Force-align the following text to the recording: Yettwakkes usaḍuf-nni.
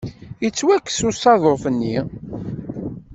Yettwakkes 0.43 0.99
usaḍuf-nni. 1.09 1.97